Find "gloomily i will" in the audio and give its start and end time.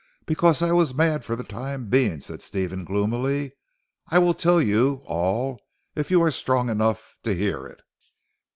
2.85-4.33